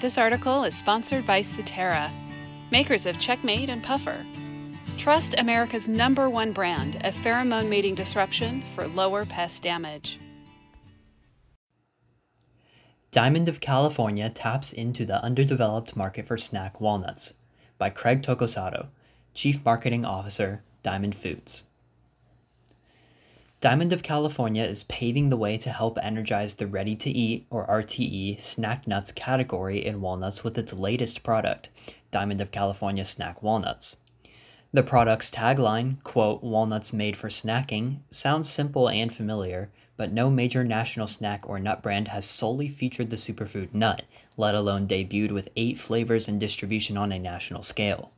[0.00, 2.08] This article is sponsored by Suterra,
[2.70, 4.24] makers of Checkmate and Puffer.
[4.96, 10.20] Trust America's number one brand of pheromone mating disruption for lower pest damage.
[13.10, 17.34] Diamond of California taps into the underdeveloped market for snack walnuts
[17.76, 18.90] by Craig Tokosato,
[19.34, 21.64] Chief Marketing Officer, Diamond Foods.
[23.60, 27.66] Diamond of California is paving the way to help energize the ready to eat or
[27.66, 31.68] RTE snack nuts category in walnuts with its latest product,
[32.12, 33.96] Diamond of California Snack Walnuts.
[34.72, 40.62] The product's tagline, quote, walnuts made for snacking, sounds simple and familiar, but no major
[40.62, 44.02] national snack or nut brand has solely featured the superfood nut,
[44.36, 48.12] let alone debuted with eight flavors and distribution on a national scale.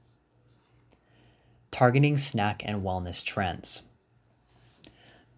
[1.70, 3.84] Targeting snack and wellness trends.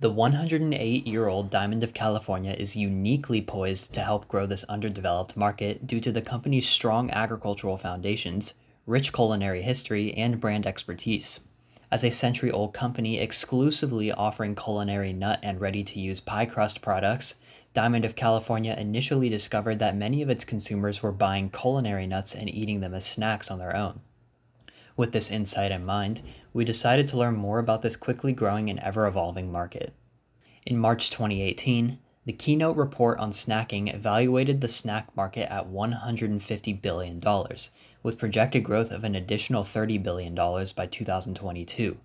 [0.03, 5.37] The 108 year old Diamond of California is uniquely poised to help grow this underdeveloped
[5.37, 8.53] market due to the company's strong agricultural foundations,
[8.85, 11.39] rich culinary history, and brand expertise.
[11.89, 16.83] As a century old company exclusively offering culinary nut and ready to use pie crust
[16.83, 17.37] products,
[17.73, 22.53] Diamond of California initially discovered that many of its consumers were buying culinary nuts and
[22.53, 24.01] eating them as snacks on their own.
[24.97, 28.79] With this insight in mind, we decided to learn more about this quickly growing and
[28.81, 29.95] ever evolving market.
[30.65, 37.21] In March 2018, the keynote report on snacking evaluated the snack market at $150 billion,
[38.05, 41.99] with projected growth of an additional $30 billion by 2022.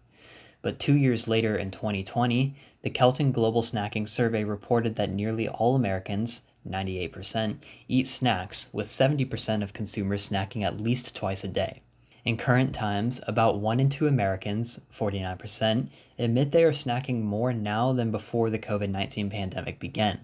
[0.64, 5.75] But two years later in 2020, the Kelton Global Snacking Survey reported that nearly all
[5.75, 11.83] Americans, 98%, eat snacks, with 70% of consumers snacking at least twice a day.
[12.28, 15.88] In current times, about 1 in 2 Americans, 49%,
[16.20, 20.20] admit they are snacking more now than before the COVID 19 pandemic began.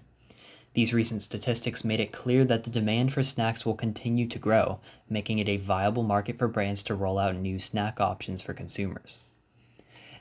[0.74, 4.80] These recent statistics made it clear that the demand for snacks will continue to grow,
[5.08, 9.20] making it a viable market for brands to roll out new snack options for consumers.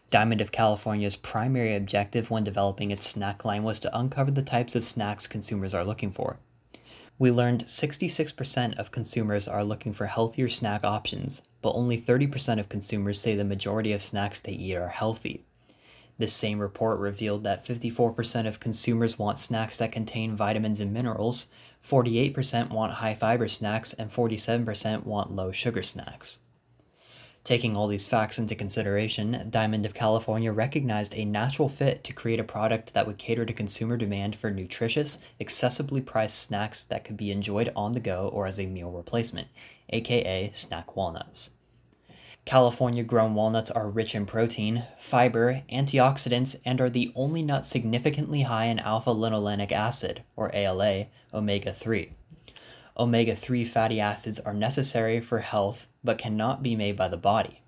[0.10, 4.74] Diamond of California's primary objective when developing its snack line was to uncover the types
[4.74, 6.38] of snacks consumers are looking for.
[7.24, 12.68] We learned 66% of consumers are looking for healthier snack options, but only 30% of
[12.68, 15.46] consumers say the majority of snacks they eat are healthy.
[16.18, 21.46] This same report revealed that 54% of consumers want snacks that contain vitamins and minerals,
[21.88, 26.40] 48% want high fiber snacks, and 47% want low sugar snacks.
[27.44, 32.40] Taking all these facts into consideration, Diamond of California recognized a natural fit to create
[32.40, 37.18] a product that would cater to consumer demand for nutritious, accessibly priced snacks that could
[37.18, 39.50] be enjoyed on the go or as a meal replacement,
[39.90, 41.50] aka snack walnuts.
[42.46, 48.44] California grown walnuts are rich in protein, fiber, antioxidants, and are the only nut significantly
[48.44, 52.14] high in alpha linolenic acid, or ALA, omega 3.
[52.96, 57.62] Omega 3 fatty acids are necessary for health but cannot be made by the body.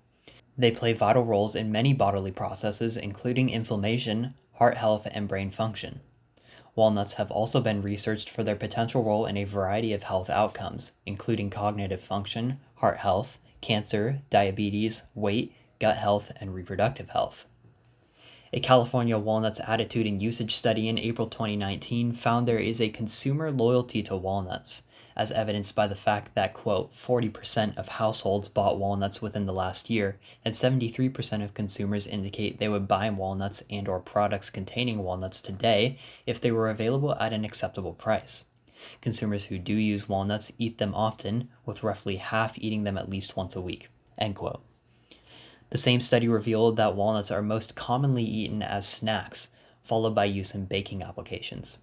[0.56, 5.98] They play vital roles in many bodily processes, including inflammation, heart health, and brain function.
[6.76, 10.92] Walnuts have also been researched for their potential role in a variety of health outcomes,
[11.06, 17.46] including cognitive function, heart health, cancer, diabetes, weight, gut health, and reproductive health.
[18.52, 23.50] A California walnuts attitude and usage study in April 2019 found there is a consumer
[23.50, 24.84] loyalty to walnuts
[25.16, 29.88] as evidenced by the fact that, quote, 40% of households bought walnuts within the last
[29.88, 35.40] year, and 73% of consumers indicate they would buy walnuts and or products containing walnuts
[35.40, 38.44] today if they were available at an acceptable price.
[39.00, 43.36] Consumers who do use walnuts eat them often, with roughly half eating them at least
[43.36, 43.88] once a week.
[44.18, 44.62] End quote.
[45.70, 49.48] The same study revealed that walnuts are most commonly eaten as snacks,
[49.82, 51.78] followed by use in baking applications.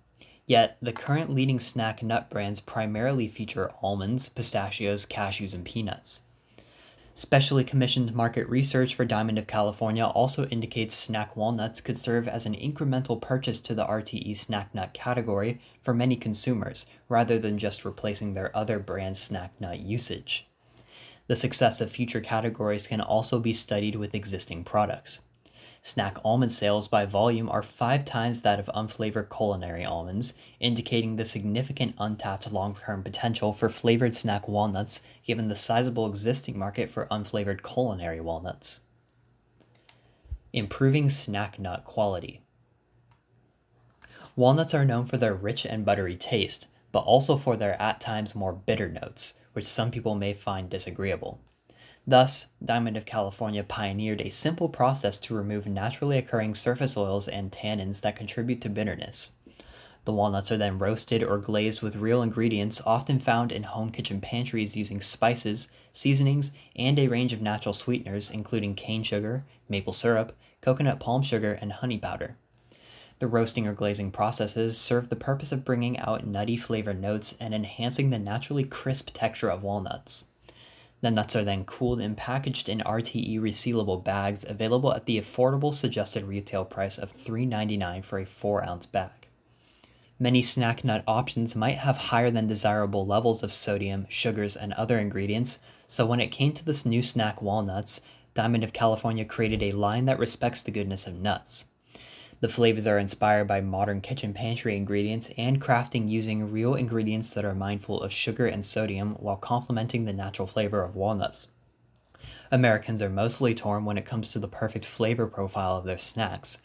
[0.46, 6.24] Yet, the current leading snack nut brands primarily feature almonds, pistachios, cashews, and peanuts.
[7.16, 12.46] Specially commissioned market research for Diamond of California also indicates snack walnuts could serve as
[12.46, 17.86] an incremental purchase to the RTE snack nut category for many consumers, rather than just
[17.86, 20.48] replacing their other brand snack nut usage.
[21.28, 25.22] The success of future categories can also be studied with existing products.
[25.86, 31.26] Snack almond sales by volume are five times that of unflavored culinary almonds, indicating the
[31.26, 37.06] significant untapped long term potential for flavored snack walnuts given the sizable existing market for
[37.08, 38.80] unflavored culinary walnuts.
[40.54, 42.40] Improving snack nut quality.
[44.38, 48.34] Walnuts are known for their rich and buttery taste, but also for their at times
[48.34, 51.42] more bitter notes, which some people may find disagreeable.
[52.06, 57.50] Thus, Diamond of California pioneered a simple process to remove naturally occurring surface oils and
[57.50, 59.32] tannins that contribute to bitterness.
[60.04, 64.20] The walnuts are then roasted or glazed with real ingredients often found in home kitchen
[64.20, 70.36] pantries using spices, seasonings, and a range of natural sweeteners including cane sugar, maple syrup,
[70.60, 72.36] coconut palm sugar, and honey powder.
[73.20, 77.54] The roasting or glazing processes serve the purpose of bringing out nutty flavor notes and
[77.54, 80.26] enhancing the naturally crisp texture of walnuts.
[81.04, 85.74] The nuts are then cooled and packaged in RTE resealable bags available at the affordable
[85.74, 89.28] suggested retail price of $3.99 for a 4 ounce bag.
[90.18, 94.98] Many snack nut options might have higher than desirable levels of sodium, sugars, and other
[94.98, 98.00] ingredients, so when it came to this new snack walnuts,
[98.34, 101.66] Diamond of California created a line that respects the goodness of nuts.
[102.44, 107.46] The flavors are inspired by modern kitchen pantry ingredients and crafting using real ingredients that
[107.46, 111.48] are mindful of sugar and sodium while complementing the natural flavor of walnuts.
[112.52, 116.58] Americans are mostly torn when it comes to the perfect flavor profile of their snacks.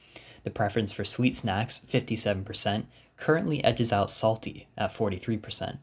[0.43, 2.87] The preference for sweet snacks, 57%,
[3.17, 5.79] currently edges out salty at 43%.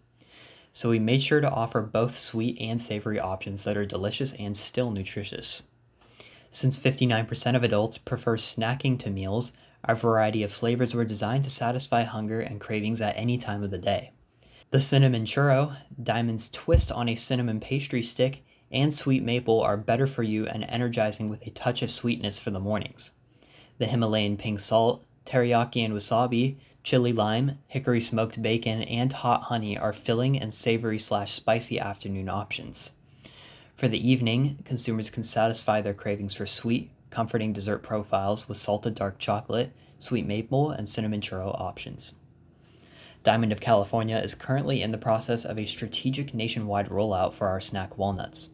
[0.74, 4.58] So we made sure to offer both sweet and savory options that are delicious and
[4.58, 5.64] still nutritious.
[6.50, 9.54] Since 59% of adults prefer snacking to meals,
[9.86, 13.72] our variety of flavors were designed to satisfy hunger and cravings at any time of
[13.72, 14.12] the day.
[14.72, 20.08] The cinnamon churro, Diamond's twist on a cinnamon pastry stick, and sweet maple are better
[20.08, 23.12] for you and energizing with a touch of sweetness for the mornings.
[23.78, 29.78] The Himalayan pink salt, teriyaki and wasabi, chili lime, hickory smoked bacon, and hot honey
[29.78, 32.94] are filling and savory slash spicy afternoon options.
[33.76, 38.94] For the evening, consumers can satisfy their cravings for sweet, comforting dessert profiles with salted
[38.94, 42.12] dark chocolate, sweet maple, and cinnamon churro options.
[43.24, 47.62] Diamond of California is currently in the process of a strategic nationwide rollout for our
[47.62, 48.50] snack walnuts.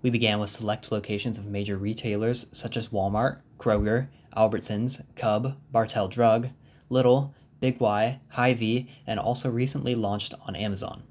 [0.00, 6.08] We began with select locations of major retailers such as Walmart, Kroger, Albertsons, Cub, Bartell
[6.08, 6.48] Drug,
[6.90, 11.02] Lidl, Big Y, Hy-Vee, and also recently launched on Amazon.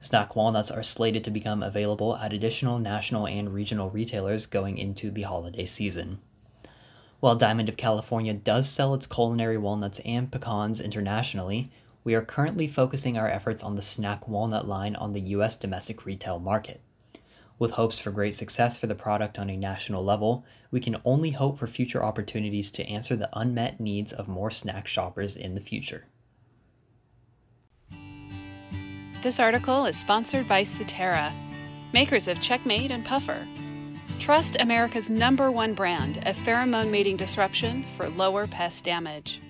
[0.00, 5.10] Snack walnuts are slated to become available at additional national and regional retailers going into
[5.10, 6.20] the holiday season.
[7.18, 11.72] While Diamond of California does sell its culinary walnuts and pecans internationally,
[12.04, 16.06] we are currently focusing our efforts on the snack walnut line on the US domestic
[16.06, 16.80] retail market.
[17.58, 21.32] With hopes for great success for the product on a national level, we can only
[21.32, 25.60] hope for future opportunities to answer the unmet needs of more snack shoppers in the
[25.60, 26.06] future.
[29.20, 31.32] This article is sponsored by Suterra,
[31.92, 33.48] makers of Checkmate and Puffer.
[34.20, 39.40] Trust America's number one brand of pheromone mating disruption for lower pest damage.